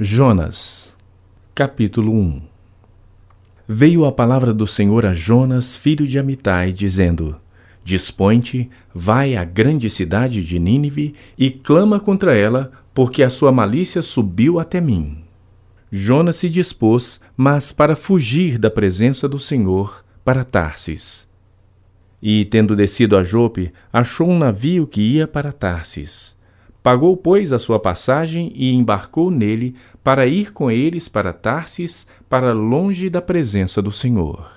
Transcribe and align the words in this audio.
Jonas, 0.00 0.96
capítulo 1.54 2.12
1 2.12 2.42
Veio 3.68 4.04
a 4.04 4.10
palavra 4.10 4.52
do 4.52 4.66
Senhor 4.66 5.06
a 5.06 5.14
Jonas, 5.14 5.76
filho 5.76 6.04
de 6.04 6.18
Amitai, 6.18 6.72
dizendo: 6.72 7.36
Dispõe-te, 7.84 8.68
vai 8.92 9.36
à 9.36 9.44
grande 9.44 9.88
cidade 9.88 10.44
de 10.44 10.58
Nínive 10.58 11.14
e 11.38 11.48
clama 11.48 12.00
contra 12.00 12.36
ela, 12.36 12.72
porque 12.92 13.22
a 13.22 13.30
sua 13.30 13.52
malícia 13.52 14.02
subiu 14.02 14.58
até 14.58 14.80
mim. 14.80 15.22
Jonas 15.92 16.34
se 16.34 16.50
dispôs, 16.50 17.20
mas 17.36 17.70
para 17.70 17.94
fugir 17.94 18.58
da 18.58 18.72
presença 18.72 19.28
do 19.28 19.38
Senhor, 19.38 20.04
para 20.24 20.42
Tarsis. 20.42 21.30
E, 22.20 22.44
tendo 22.46 22.74
descido 22.74 23.16
a 23.16 23.22
Jope, 23.22 23.72
achou 23.92 24.28
um 24.28 24.38
navio 24.40 24.88
que 24.88 25.00
ia 25.00 25.28
para 25.28 25.52
Tarsis 25.52 26.33
Pagou, 26.84 27.16
pois, 27.16 27.50
a 27.50 27.58
sua 27.58 27.80
passagem 27.80 28.52
e 28.54 28.70
embarcou 28.74 29.30
nele 29.30 29.74
para 30.02 30.26
ir 30.26 30.52
com 30.52 30.70
eles 30.70 31.08
para 31.08 31.32
Tarsis, 31.32 32.06
para 32.28 32.52
longe 32.52 33.08
da 33.08 33.22
presença 33.22 33.80
do 33.80 33.90
Senhor. 33.90 34.52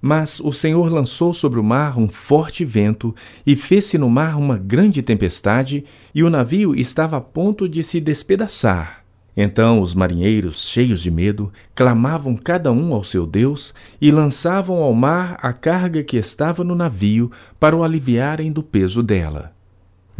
Mas 0.00 0.38
o 0.38 0.52
Senhor 0.52 0.88
lançou 0.92 1.32
sobre 1.32 1.58
o 1.58 1.64
mar 1.64 1.98
um 1.98 2.08
forte 2.08 2.64
vento 2.64 3.12
e 3.44 3.56
fez-se 3.56 3.98
no 3.98 4.08
mar 4.08 4.38
uma 4.38 4.56
grande 4.56 5.02
tempestade, 5.02 5.84
e 6.14 6.22
o 6.22 6.30
navio 6.30 6.72
estava 6.72 7.16
a 7.16 7.20
ponto 7.20 7.68
de 7.68 7.82
se 7.82 8.00
despedaçar. 8.00 9.04
Então 9.36 9.80
os 9.80 9.92
marinheiros, 9.92 10.68
cheios 10.68 11.02
de 11.02 11.10
medo, 11.10 11.52
clamavam 11.74 12.36
cada 12.36 12.70
um 12.70 12.94
ao 12.94 13.02
seu 13.02 13.26
Deus 13.26 13.74
e 14.00 14.12
lançavam 14.12 14.76
ao 14.84 14.94
mar 14.94 15.36
a 15.42 15.52
carga 15.52 16.04
que 16.04 16.16
estava 16.16 16.62
no 16.62 16.76
navio 16.76 17.28
para 17.58 17.74
o 17.74 17.82
aliviarem 17.82 18.52
do 18.52 18.62
peso 18.62 19.02
dela. 19.02 19.58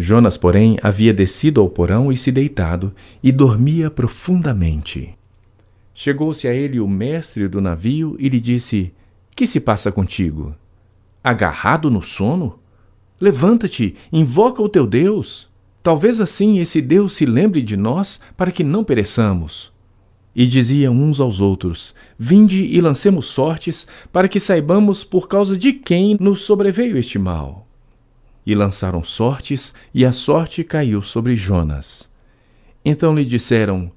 Jonas, 0.01 0.39
porém, 0.39 0.79
havia 0.83 1.13
descido 1.13 1.61
ao 1.61 1.69
porão 1.69 2.11
e 2.11 2.17
se 2.17 2.33
deitado, 2.33 2.91
e 3.23 3.31
dormia 3.31 3.91
profundamente. 3.91 5.15
Chegou-se 5.93 6.49
a 6.49 6.55
ele 6.55 6.81
o 6.81 6.89
mestre 6.89 7.47
do 7.47 7.61
navio 7.61 8.17
e 8.19 8.31
lhe 8.31 8.41
disse: 8.41 8.95
Que 9.37 9.47
se 9.47 9.61
passa 9.61 9.93
contigo? 9.93 10.55
Agarrado 11.23 11.91
no 11.91 12.01
sono? 12.01 12.59
Levanta-te, 13.21 13.95
invoca 14.11 14.63
o 14.63 14.71
teu 14.71 14.87
Deus. 14.87 15.51
Talvez 15.83 16.19
assim 16.19 16.59
esse 16.61 16.81
Deus 16.81 17.13
se 17.13 17.27
lembre 17.27 17.61
de 17.61 17.77
nós 17.77 18.23
para 18.39 18.51
que 18.51 18.65
não 18.65 18.83
pereçamos. 18.83 19.71
E 20.35 20.47
diziam 20.47 20.95
uns 20.95 21.21
aos 21.21 21.43
outros: 21.43 21.95
Vinde 22.19 22.65
e 22.65 22.81
lancemos 22.81 23.27
sortes, 23.27 23.87
para 24.11 24.29
que 24.29 24.41
saibamos 24.41 25.05
por 25.05 25.29
causa 25.29 25.59
de 25.59 25.75
quem 25.75 26.17
nos 26.19 26.41
sobreveio 26.41 26.97
este 26.97 27.19
mal. 27.19 27.67
E 28.47 28.55
lançaram 28.55 29.05
sortes, 29.05 29.75
e 29.95 30.05
a 30.05 30.13
sorte 30.13 30.65
caiu 30.65 31.03
sobre 31.03 31.37
Jonas. 31.37 32.11
Então 32.85 33.15
lhe 33.15 33.25
disseram: 33.25 33.93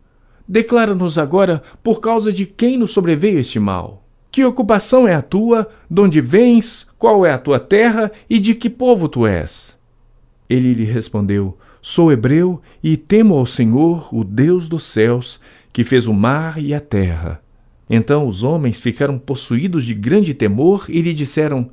Declara-nos 0.48 1.18
agora 1.18 1.64
por 1.82 2.02
causa 2.02 2.32
de 2.32 2.46
quem 2.46 2.78
nos 2.78 2.92
sobreveio 2.92 3.40
este 3.40 3.60
mal. 3.60 4.04
Que 4.32 4.44
ocupação 4.44 5.08
é 5.08 5.14
a 5.14 5.22
tua? 5.22 5.70
De 5.90 6.02
onde 6.02 6.20
vens? 6.20 6.88
Qual 6.98 7.26
é 7.26 7.32
a 7.32 7.38
tua 7.38 7.60
terra? 7.60 8.12
E 8.30 8.40
de 8.40 8.56
que 8.56 8.70
povo 8.70 9.08
tu 9.08 9.26
és? 9.26 9.78
Ele 10.50 10.74
lhe 10.74 10.86
respondeu: 10.86 11.58
Sou 11.82 12.12
hebreu 12.12 12.62
e 12.84 12.98
temo 12.98 13.36
ao 13.36 13.46
Senhor, 13.46 14.14
o 14.14 14.24
Deus 14.24 14.68
dos 14.68 14.84
céus, 14.84 15.40
que 15.72 15.84
fez 15.84 16.08
o 16.08 16.14
mar 16.14 16.62
e 16.62 16.74
a 16.74 16.80
terra. 16.80 17.42
Então 17.90 18.28
os 18.28 18.44
homens 18.44 18.80
ficaram 18.80 19.18
possuídos 19.18 19.86
de 19.86 19.94
grande 19.94 20.34
temor 20.34 20.86
e 20.90 21.02
lhe 21.02 21.14
disseram: 21.14 21.70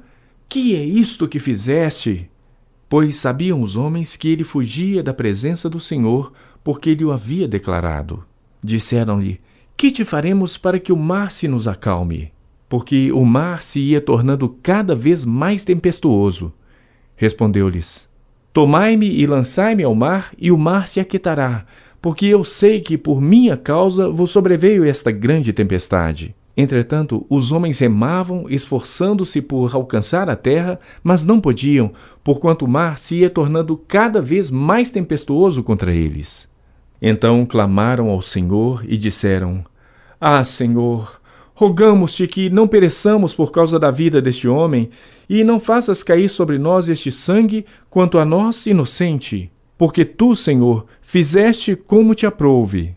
Que 0.49 0.77
é 0.77 0.85
isto 0.85 1.27
que 1.27 1.39
fizeste? 1.39 2.30
Pois 2.91 3.15
sabiam 3.17 3.63
os 3.63 3.77
homens 3.77 4.17
que 4.17 4.29
ele 4.29 4.43
fugia 4.43 5.01
da 5.01 5.15
presença 5.15 5.71
do 5.71 5.79
Senhor, 5.79 6.33
porque 6.65 6.91
ele 6.91 7.05
o 7.05 7.13
havia 7.13 7.47
declarado. 7.47 8.25
Disseram-lhe: 8.61 9.41
Que 9.77 9.93
te 9.93 10.05
faremos 10.05 10.59
para 10.59 10.81
que 10.81 10.93
o 10.93 10.97
mar 10.97 11.31
se 11.31 11.47
nos 11.47 11.69
acalme? 11.69 12.33
Porque 12.69 13.13
o 13.13 13.25
mar 13.25 13.63
se 13.63 13.79
ia 13.79 14.01
tornando 14.01 14.49
cada 14.61 14.93
vez 14.93 15.25
mais 15.25 15.63
tempestuoso. 15.63 16.53
Respondeu-lhes: 17.15 18.11
Tomai-me 18.53 19.07
e 19.07 19.25
lançai-me 19.25 19.85
ao 19.85 19.95
mar, 19.95 20.33
e 20.37 20.51
o 20.51 20.59
mar 20.59 20.89
se 20.89 20.99
aquietará, 20.99 21.65
porque 22.03 22.27
eu 22.27 22.45
sei 22.45 22.81
que 22.81 22.99
por 22.99 23.21
minha 23.21 23.57
causa 23.57 24.11
vos 24.11 24.33
sobreveio 24.33 24.85
esta 24.85 25.13
grande 25.13 25.53
tempestade. 25.53 26.35
Entretanto, 26.57 27.25
os 27.29 27.53
homens 27.53 27.79
remavam, 27.79 28.47
esforçando-se 28.49 29.41
por 29.41 29.75
alcançar 29.75 30.29
a 30.29 30.37
terra, 30.37 30.79
mas 31.03 31.25
não 31.25 31.41
podiam, 31.41 31.93
porquanto 32.23 32.65
o 32.65 32.69
mar 32.69 32.99
se 32.99 33.17
ia 33.17 33.31
tornando 33.31 33.77
cada 33.77 34.21
vez 34.21 34.51
mais 34.51 34.91
tempestuoso 34.91 35.63
contra 35.63 35.95
eles. 35.95 36.51
Então 37.01 37.47
clamaram 37.47 38.11
ao 38.11 38.21
Senhor 38.21 38.85
e 38.87 38.99
disseram: 38.99 39.65
Ah, 40.21 40.45
Senhor, 40.45 41.21
rogamos-te 41.55 42.27
que 42.27 42.51
não 42.51 42.69
pereçamos 42.69 43.33
por 43.33 43.51
causa 43.51 43.79
da 43.79 43.91
vida 43.91 44.21
deste 44.21 44.47
homem, 44.49 44.91
e 45.29 45.45
não 45.45 45.61
faças 45.61 46.03
cair 46.03 46.29
sobre 46.29 46.59
nós 46.59 46.89
este 46.89 47.11
sangue, 47.11 47.65
quanto 47.89 48.19
a 48.19 48.25
nós 48.25 48.67
inocente, 48.67 49.51
porque 49.79 50.05
tu, 50.05 50.35
Senhor, 50.35 50.87
fizeste 51.01 51.75
como 51.75 52.15
te 52.15 52.27
aprouve. 52.27 52.95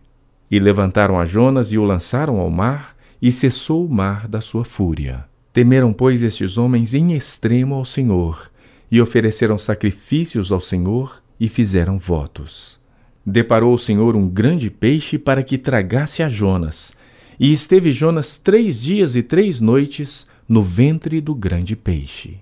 E 0.52 0.60
levantaram 0.60 1.20
a 1.20 1.26
Jonas 1.26 1.72
e 1.72 1.78
o 1.78 1.84
lançaram 1.84 2.40
ao 2.40 2.50
mar, 2.50 2.93
e 3.24 3.32
cessou 3.32 3.86
o 3.86 3.90
mar 3.90 4.28
da 4.28 4.42
sua 4.42 4.66
fúria. 4.66 5.24
Temeram, 5.54 5.94
pois, 5.94 6.24
estes 6.24 6.58
homens 6.58 6.94
em 6.94 7.14
extremo 7.14 7.74
ao 7.74 7.86
Senhor, 7.86 8.52
e 8.92 9.00
ofereceram 9.00 9.58
sacrifícios 9.58 10.52
ao 10.52 10.60
Senhor 10.60 11.24
e 11.40 11.48
fizeram 11.48 11.98
votos. 11.98 12.82
Deparou 13.26 13.74
o 13.74 13.78
Senhor 13.78 14.18
um 14.18 14.28
grande 14.28 14.70
peixe 14.70 15.18
para 15.18 15.42
que 15.42 15.58
tragasse 15.58 16.22
a 16.22 16.28
Jonas, 16.28 16.92
e 17.40 17.54
esteve 17.54 17.94
Jonas 17.94 18.38
três 18.38 18.82
dias 18.82 19.16
e 19.16 19.24
três 19.24 19.62
noites 19.62 20.28
no 20.46 20.62
ventre 20.62 21.22
do 21.22 21.34
grande 21.34 21.78
peixe. 21.78 22.40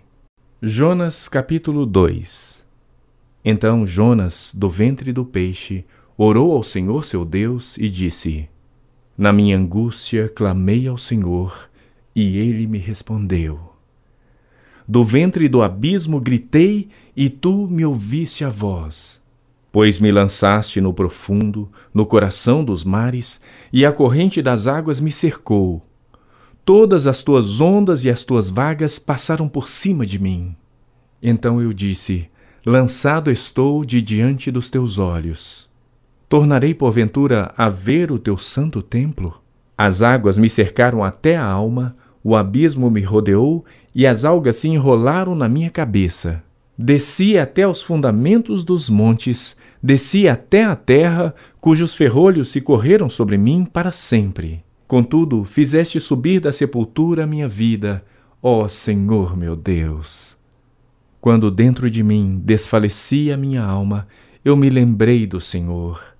Jonas 0.63 1.30
capítulo 1.30 1.86
2 1.86 2.63
Então 3.46 3.86
Jonas, 3.86 4.52
do 4.56 4.68
ventre 4.68 5.13
do 5.13 5.25
peixe, 5.25 5.86
orou 6.18 6.53
ao 6.53 6.63
Senhor 6.63 7.06
seu 7.06 7.24
Deus 7.24 7.78
e 7.78 7.88
disse: 7.88 8.50
na 9.22 9.32
minha 9.32 9.56
angústia 9.56 10.28
clamei 10.28 10.88
ao 10.88 10.98
Senhor, 10.98 11.70
e 12.16 12.40
ele 12.40 12.66
me 12.66 12.80
respondeu. 12.80 13.59
Do 14.88 15.04
ventre 15.04 15.48
do 15.48 15.62
abismo 15.62 16.20
gritei, 16.20 16.90
e 17.16 17.30
tu 17.30 17.68
me 17.68 17.86
ouviste 17.86 18.44
a 18.44 18.50
voz. 18.50 19.22
Pois 19.72 20.00
me 20.00 20.12
lançaste 20.12 20.81
no 20.81 20.92
profundo, 20.92 21.70
no 21.94 22.04
coração 22.04 22.66
dos 22.66 22.84
mares, 22.84 23.40
e 23.72 23.86
a 23.86 23.92
corrente 23.92 24.42
das 24.42 24.66
águas 24.66 25.00
me 25.00 25.12
cercou. 25.12 25.86
Todas 26.66 27.06
as 27.06 27.22
tuas 27.22 27.62
ondas 27.62 28.04
e 28.04 28.10
as 28.10 28.24
tuas 28.24 28.50
vagas 28.50 28.98
passaram 28.98 29.48
por 29.48 29.70
cima 29.70 30.04
de 30.04 30.18
mim. 30.18 30.56
Então 31.22 31.62
eu 31.62 31.74
disse: 31.74 32.28
Lançado 32.66 33.30
estou 33.30 33.86
de 33.86 34.02
diante 34.02 34.50
dos 34.50 34.72
teus 34.72 34.98
olhos. 34.98 35.71
Tornarei 36.31 36.74
porventura 36.74 37.53
a 37.58 37.68
ver 37.68 38.09
o 38.09 38.18
teu 38.18 38.38
santo 38.38 38.81
templo? 38.81 39.42
As 39.78 40.02
águas 40.02 40.38
me 40.38 40.47
cercaram 40.47 41.03
até 41.03 41.36
a 41.36 41.44
alma, 41.44 41.94
o 42.24 42.38
abismo 42.38 42.90
me 42.90 43.02
rodeou 43.02 43.66
e 43.94 44.08
as 44.08 44.24
algas 44.24 44.56
se 44.56 44.69
enrolaram 44.69 45.36
na 45.36 45.50
minha 45.50 45.69
cabeça. 45.69 46.42
Desci 46.78 47.38
até 47.38 47.68
os 47.68 47.81
fundamentos 47.81 48.64
dos 48.64 48.90
montes, 48.90 49.58
desci 49.84 50.25
até 50.25 50.64
a 50.64 50.74
terra, 50.74 51.36
cujos 51.59 51.94
ferrolhos 51.94 52.48
se 52.48 52.62
correram 52.62 53.09
sobre 53.09 53.38
mim 53.38 53.66
para 53.66 53.92
sempre. 53.92 54.63
Contudo, 54.88 55.44
fizeste 55.44 56.00
subir 56.00 56.40
da 56.40 56.53
sepultura 56.53 57.25
a 57.25 57.28
minha 57.28 57.50
vida, 57.50 58.06
ó 58.42 58.69
Senhor 58.69 59.36
meu 59.36 59.53
Deus. 59.53 60.38
Quando 61.19 61.52
dentro 61.52 61.90
de 61.90 62.02
mim 62.02 62.42
desfalecia 62.42 63.36
minha 63.36 63.62
alma, 63.62 64.08
eu 64.46 64.56
me 64.56 64.69
lembrei 64.69 65.28
do 65.28 65.42
Senhor 65.42 66.11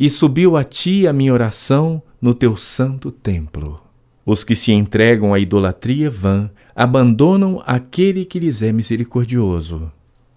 e 0.00 0.08
subiu 0.08 0.56
a 0.56 0.64
ti 0.64 1.06
a 1.06 1.12
minha 1.12 1.30
oração 1.30 2.02
no 2.22 2.32
teu 2.32 2.56
santo 2.56 3.12
templo. 3.12 3.78
Os 4.24 4.42
que 4.42 4.54
se 4.54 4.72
entregam 4.72 5.34
à 5.34 5.38
idolatria 5.38 6.08
vã 6.08 6.50
abandonam 6.74 7.62
aquele 7.66 8.24
que 8.24 8.38
lhes 8.38 8.62
é 8.62 8.72
misericordioso. 8.72 9.92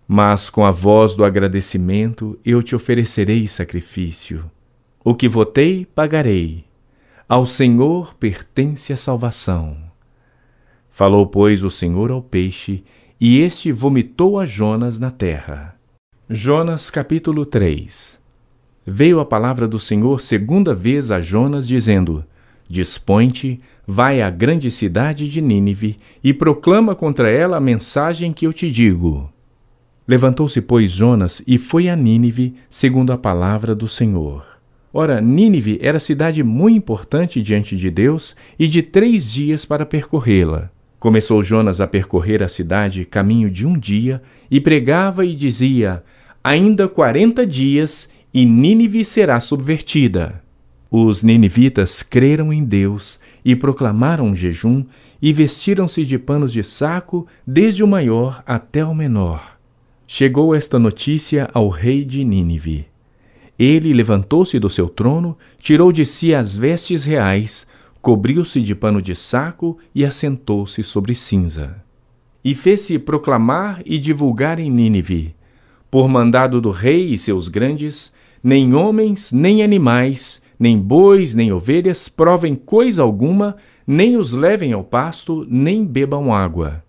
Mas 0.06 0.50
com 0.50 0.66
a 0.66 0.72
voz 0.72 1.16
do 1.16 1.24
agradecimento 1.24 2.38
eu 2.44 2.62
te 2.62 2.76
oferecerei 2.76 3.48
sacrifício. 3.48 4.52
O 5.02 5.16
que 5.16 5.30
votei, 5.30 5.86
pagarei. 5.86 6.66
Ao 7.28 7.46
Senhor 7.46 8.16
pertence 8.16 8.92
a 8.92 8.98
salvação. 8.98 9.78
Falou, 10.90 11.26
pois, 11.26 11.64
o 11.64 11.70
Senhor 11.70 12.12
ao 12.12 12.22
peixe, 12.22 12.84
e 13.20 13.40
este 13.40 13.72
vomitou 13.72 14.38
a 14.38 14.46
Jonas 14.46 15.00
na 15.00 15.10
terra. 15.10 15.80
Jonas 16.30 16.90
capítulo 16.90 17.46
3 17.46 18.23
veio 18.86 19.20
a 19.20 19.26
palavra 19.26 19.68
do 19.68 19.80
Senhor 19.80 20.22
segunda 20.22 20.74
vez 20.74 21.12
a 21.12 21.22
Jonas, 21.22 21.68
dizendo: 21.68 22.24
Dispõe-te, 22.68 23.60
vai 23.86 24.22
à 24.22 24.30
grande 24.30 24.72
cidade 24.72 25.30
de 25.30 25.42
Nínive 25.42 25.98
e 26.24 26.34
proclama 26.34 26.96
contra 26.96 27.30
ela 27.30 27.58
a 27.58 27.62
mensagem 27.62 28.32
que 28.32 28.48
eu 28.48 28.54
te 28.54 28.72
digo. 28.72 29.30
Levantou-se, 30.08 30.62
pois, 30.62 30.92
Jonas 30.92 31.42
e 31.48 31.58
foi 31.58 31.88
a 31.88 31.96
Nínive, 31.96 32.56
segundo 32.70 33.14
a 33.14 33.18
palavra 33.18 33.74
do 33.74 33.88
Senhor. 33.88 34.46
Ora, 34.94 35.20
Nínive 35.20 35.80
era 35.82 36.00
cidade 36.00 36.44
muito 36.44 36.78
importante 36.78 37.42
diante 37.42 37.76
de 37.76 37.90
Deus 37.90 38.36
e 38.60 38.68
de 38.68 38.84
três 38.84 39.32
dias 39.32 39.66
para 39.66 39.86
percorrê-la. 39.86 40.70
Começou 41.00 41.44
Jonas 41.44 41.82
a 41.82 41.88
percorrer 41.88 42.44
a 42.44 42.48
cidade 42.48 43.04
caminho 43.04 43.50
de 43.50 43.66
um 43.66 43.78
dia 43.78 44.22
e 44.52 44.62
pregava 44.62 45.26
e 45.26 45.36
dizia: 45.36 46.04
Ainda 46.44 46.88
quarenta 46.88 47.46
dias 47.48 48.10
e 48.34 48.46
Nínive 48.46 49.06
será 49.06 49.40
subvertida. 49.40 50.42
Os 50.90 51.24
ninivitas 51.24 52.02
creram 52.02 52.52
em 52.52 52.64
Deus 52.64 53.20
e 53.44 53.56
proclamaram 53.56 54.28
um 54.28 54.36
jejum 54.36 54.86
e 55.22 55.32
vestiram-se 55.32 56.06
de 56.06 56.18
panos 56.18 56.52
de 56.52 56.64
saco, 56.64 57.28
desde 57.46 57.84
o 57.84 57.88
maior 57.88 58.44
até 58.46 58.84
o 58.84 58.94
menor. 58.94 59.58
Chegou 60.08 60.54
esta 60.54 60.78
notícia 60.78 61.50
ao 61.54 61.70
rei 61.70 62.04
de 62.04 62.24
Nínive. 62.24 62.86
Ele 63.58 63.94
levantou-se 63.94 64.60
do 64.60 64.70
seu 64.70 64.90
trono, 64.90 65.38
tirou 65.60 65.92
de 65.92 66.06
si 66.06 66.34
as 66.34 66.58
vestes 66.58 67.06
reais, 67.06 67.68
cobriu-se 68.02 68.62
de 68.62 68.76
pano 68.76 69.02
de 69.02 69.16
saco 69.16 69.78
e 69.94 70.04
assentou-se 70.04 70.84
sobre 70.84 71.14
cinza. 71.14 71.82
E 72.44 72.54
fez-se 72.54 73.00
proclamar 73.00 73.82
e 73.86 73.98
divulgar 73.98 74.60
em 74.60 74.70
Nínive, 74.70 75.36
por 75.90 76.08
mandado 76.10 76.60
do 76.60 76.72
rei 76.72 77.14
e 77.14 77.18
seus 77.18 77.48
grandes, 77.48 78.14
nem 78.44 78.74
homens, 78.74 79.32
nem 79.32 79.64
animais, 79.64 80.42
nem 80.60 80.78
bois, 80.78 81.34
nem 81.34 81.52
ovelhas 81.52 82.10
provem 82.10 82.56
coisa 82.56 83.02
alguma, 83.02 83.56
nem 83.88 84.18
os 84.18 84.34
levem 84.34 84.74
ao 84.74 84.84
pasto, 84.84 85.46
nem 85.50 85.86
bebam 85.86 86.34
água 86.34 86.84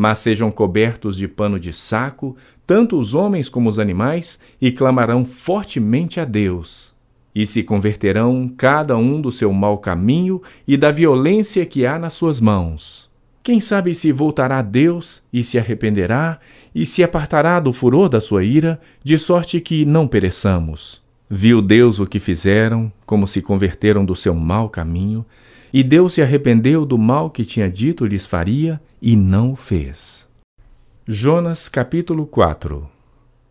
mas 0.00 0.16
sejam 0.18 0.50
cobertos 0.50 1.14
de 1.14 1.28
pano 1.28 1.60
de 1.60 1.74
saco, 1.74 2.34
tanto 2.66 2.98
os 2.98 3.12
homens 3.12 3.50
como 3.50 3.68
os 3.68 3.78
animais, 3.78 4.40
e 4.58 4.72
clamarão 4.72 5.26
fortemente 5.26 6.18
a 6.18 6.24
Deus. 6.24 6.94
E 7.34 7.46
se 7.46 7.62
converterão 7.62 8.50
cada 8.56 8.96
um 8.96 9.20
do 9.20 9.30
seu 9.30 9.52
mau 9.52 9.76
caminho 9.76 10.40
e 10.66 10.78
da 10.78 10.90
violência 10.90 11.66
que 11.66 11.84
há 11.84 11.98
nas 11.98 12.14
suas 12.14 12.40
mãos. 12.40 13.09
Quem 13.42 13.58
sabe 13.58 13.94
se 13.94 14.12
voltará 14.12 14.58
a 14.58 14.62
Deus 14.62 15.22
e 15.32 15.42
se 15.42 15.58
arrependerá 15.58 16.38
e 16.74 16.84
se 16.84 17.02
apartará 17.02 17.58
do 17.58 17.72
furor 17.72 18.08
da 18.08 18.20
sua 18.20 18.44
ira, 18.44 18.80
de 19.02 19.16
sorte 19.16 19.60
que 19.60 19.84
não 19.84 20.06
pereçamos. 20.06 21.02
Viu 21.28 21.62
Deus 21.62 22.00
o 22.00 22.06
que 22.06 22.18
fizeram, 22.18 22.92
como 23.06 23.26
se 23.26 23.40
converteram 23.40 24.04
do 24.04 24.14
seu 24.14 24.34
mau 24.34 24.68
caminho, 24.68 25.24
e 25.72 25.82
Deus 25.82 26.14
se 26.14 26.22
arrependeu 26.22 26.84
do 26.84 26.98
mal 26.98 27.30
que 27.30 27.44
tinha 27.44 27.70
dito 27.70 28.04
lhes 28.04 28.26
faria 28.26 28.80
e 29.00 29.16
não 29.16 29.52
o 29.52 29.56
fez. 29.56 30.28
Jonas 31.06 31.68
capítulo 31.68 32.26
4 32.26 32.86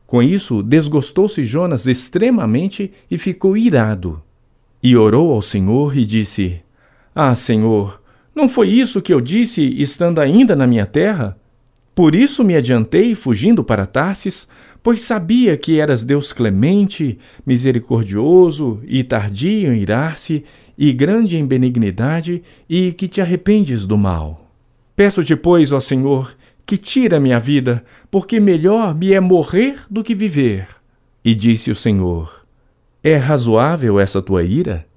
Com 0.05 0.21
isso, 0.21 0.61
desgostou-se 0.61 1.43
Jonas 1.43 1.87
extremamente 1.87 2.91
e 3.09 3.17
ficou 3.17 3.57
irado. 3.57 4.21
E 4.83 4.95
orou 4.95 5.33
ao 5.33 5.41
Senhor 5.41 5.97
e 5.97 6.05
disse: 6.05 6.61
Ah, 7.15 7.33
Senhor, 7.33 7.98
não 8.39 8.47
foi 8.47 8.69
isso 8.69 9.01
que 9.01 9.13
eu 9.13 9.19
disse 9.19 9.61
estando 9.61 10.19
ainda 10.19 10.55
na 10.55 10.65
minha 10.65 10.85
terra? 10.85 11.37
Por 11.93 12.15
isso 12.15 12.41
me 12.41 12.55
adiantei 12.55 13.13
fugindo 13.13 13.65
para 13.65 13.85
Tarsis, 13.85 14.47
pois 14.81 15.01
sabia 15.01 15.57
que 15.57 15.77
eras 15.77 16.05
Deus 16.05 16.31
clemente, 16.31 17.19
misericordioso 17.45 18.79
e 18.87 19.03
tardio 19.03 19.73
em 19.73 19.81
irar-se, 19.81 20.45
e 20.77 20.93
grande 20.93 21.35
em 21.35 21.45
benignidade, 21.45 22.41
e 22.69 22.93
que 22.93 23.09
te 23.09 23.19
arrependes 23.19 23.85
do 23.85 23.97
mal. 23.97 24.49
Peço-te, 24.95 25.35
pois, 25.35 25.73
ó 25.73 25.81
Senhor, 25.81 26.33
que 26.65 26.77
tira 26.77 27.19
minha 27.19 27.41
vida, 27.41 27.83
porque 28.09 28.39
melhor 28.39 28.95
me 28.95 29.11
é 29.11 29.19
morrer 29.19 29.81
do 29.89 30.01
que 30.01 30.15
viver. 30.15 30.65
E 31.25 31.35
disse 31.35 31.71
o 31.71 31.75
Senhor: 31.75 32.45
É 33.03 33.17
razoável 33.17 33.99
essa 33.99 34.21
tua 34.21 34.43
ira? 34.43 34.87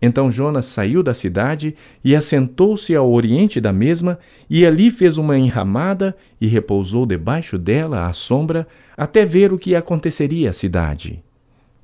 Então 0.00 0.30
Jonas 0.30 0.66
saiu 0.66 1.02
da 1.02 1.14
cidade 1.14 1.74
e 2.04 2.14
assentou-se 2.14 2.94
ao 2.94 3.10
oriente 3.10 3.60
da 3.60 3.72
mesma, 3.72 4.18
e 4.48 4.66
ali 4.66 4.90
fez 4.90 5.16
uma 5.16 5.38
enramada 5.38 6.16
e 6.40 6.46
repousou 6.46 7.06
debaixo 7.06 7.56
dela 7.58 8.06
à 8.06 8.12
sombra, 8.12 8.66
até 8.96 9.24
ver 9.24 9.52
o 9.52 9.58
que 9.58 9.74
aconteceria 9.74 10.50
à 10.50 10.52
cidade. 10.52 11.22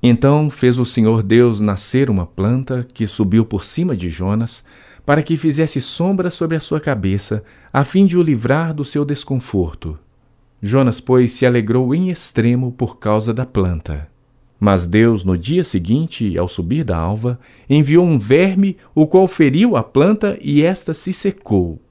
Então 0.01 0.49
fez 0.49 0.77
o 0.77 0.85
Senhor 0.85 1.23
Deus 1.23 1.61
nascer 1.61 2.09
uma 2.09 2.25
planta 2.25 2.85
que 2.93 3.07
subiu 3.07 3.45
por 3.45 3.63
cima 3.63 3.95
de 3.95 4.09
Jonas, 4.09 4.63
para 5.05 5.23
que 5.23 5.35
fizesse 5.35 5.81
sombra 5.81 6.29
sobre 6.29 6.55
a 6.55 6.59
sua 6.59 6.79
cabeça, 6.79 7.43
a 7.71 7.83
fim 7.83 8.05
de 8.05 8.17
o 8.17 8.21
livrar 8.21 8.73
do 8.73 8.85
seu 8.85 9.03
desconforto. 9.03 9.97
Jonas, 10.61 11.01
pois, 11.01 11.33
se 11.33 11.45
alegrou 11.45 11.93
em 11.93 12.09
extremo 12.09 12.71
por 12.71 12.97
causa 12.97 13.33
da 13.33 13.45
planta. 13.45 14.12
Mas 14.63 14.87
Deus, 14.87 15.25
no 15.25 15.37
dia 15.37 15.61
seguinte, 15.61 16.37
ao 16.37 16.47
subir 16.47 16.85
da 16.85 16.95
alva, 16.95 17.37
enviou 17.69 18.05
um 18.05 18.17
verme, 18.17 18.77
o 18.95 19.05
qual 19.05 19.27
feriu 19.27 19.75
a 19.75 19.83
planta 19.83 20.37
e 20.41 20.63
esta 20.63 20.93
se 20.93 21.11
secou. 21.11 21.81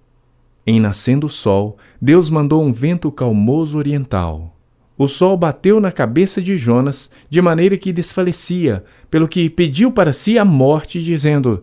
Em 0.67 0.81
nascendo 0.81 1.27
o 1.27 1.29
sol, 1.29 1.77
Deus 2.01 2.31
mandou 2.31 2.65
um 2.65 2.73
vento 2.73 3.13
calmoso 3.13 3.77
oriental. 3.77 4.57
O 4.97 5.07
sol 5.07 5.37
bateu 5.37 5.81
na 5.81 5.93
cabeça 5.93 6.41
de 6.41 6.57
Jonas, 6.57 7.11
de 7.29 7.43
maneira 7.43 7.77
que 7.77 7.93
desfalecia, 7.93 8.83
pelo 9.11 9.29
que 9.29 9.51
pediu 9.51 9.93
para 9.93 10.15
si 10.15 10.39
a 10.39 10.45
morte, 10.45 11.03
dizendo: 11.03 11.63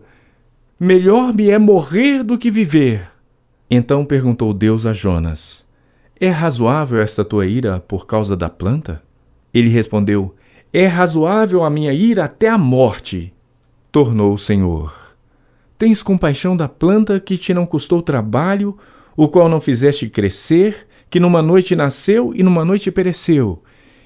Melhor 0.78 1.34
me 1.34 1.50
é 1.50 1.58
morrer 1.58 2.22
do 2.22 2.38
que 2.38 2.52
viver. 2.52 3.10
Então 3.68 4.04
perguntou 4.04 4.54
Deus 4.54 4.86
a 4.86 4.92
Jonas: 4.92 5.66
É 6.20 6.28
razoável 6.28 7.00
esta 7.00 7.24
tua 7.24 7.46
ira 7.46 7.80
por 7.80 8.06
causa 8.06 8.36
da 8.36 8.48
planta? 8.48 9.02
Ele 9.52 9.70
respondeu: 9.70 10.36
é 10.72 10.86
razoável 10.86 11.64
a 11.64 11.70
minha 11.70 11.92
ira 11.92 12.24
até 12.24 12.48
a 12.48 12.56
morte. 12.56 13.32
Tornou 13.90 14.34
o 14.34 14.38
Senhor. 14.38 14.94
Tens 15.76 16.02
compaixão 16.02 16.56
da 16.56 16.68
planta 16.68 17.18
que 17.18 17.36
te 17.36 17.52
não 17.52 17.66
custou 17.66 18.02
trabalho, 18.02 18.78
o 19.16 19.28
qual 19.28 19.48
não 19.48 19.60
fizeste 19.60 20.08
crescer, 20.08 20.86
que 21.08 21.18
numa 21.18 21.42
noite 21.42 21.74
nasceu 21.74 22.32
e 22.34 22.42
numa 22.42 22.64
noite 22.64 22.90
pereceu. 22.90 23.62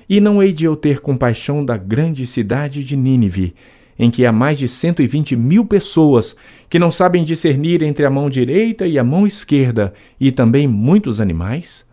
E 0.08 0.20
não 0.20 0.42
hei 0.42 0.52
de 0.52 0.64
eu 0.64 0.74
ter 0.74 1.00
compaixão 1.00 1.64
da 1.64 1.76
grande 1.76 2.26
cidade 2.26 2.82
de 2.82 2.96
Nínive, 2.96 3.54
em 3.98 4.10
que 4.10 4.24
há 4.24 4.32
mais 4.32 4.58
de 4.58 4.66
cento 4.66 5.02
e 5.02 5.06
vinte 5.06 5.36
mil 5.36 5.66
pessoas 5.66 6.34
que 6.68 6.78
não 6.78 6.90
sabem 6.90 7.24
discernir 7.24 7.82
entre 7.82 8.06
a 8.06 8.10
mão 8.10 8.30
direita 8.30 8.86
e 8.86 8.98
a 8.98 9.04
mão 9.04 9.26
esquerda, 9.26 9.92
e 10.18 10.32
também 10.32 10.66
muitos 10.66 11.20
animais? 11.20 11.86